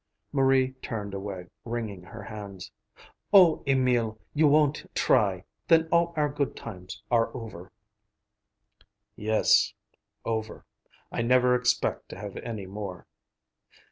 Marie 0.31 0.71
turned 0.81 1.13
away, 1.13 1.45
wringing 1.63 2.01
her 2.05 2.23
hands. 2.23 2.71
"Oh, 3.31 3.61
Emil, 3.67 4.17
you 4.33 4.47
won't 4.47 4.87
try! 4.95 5.43
Then 5.67 5.87
all 5.91 6.11
our 6.17 6.27
good 6.27 6.55
times 6.55 7.03
are 7.11 7.31
over." 7.37 7.71
"Yes; 9.15 9.75
over. 10.25 10.65
I 11.11 11.21
never 11.21 11.53
expect 11.53 12.09
to 12.09 12.17
have 12.17 12.35
any 12.37 12.65
more." 12.65 13.05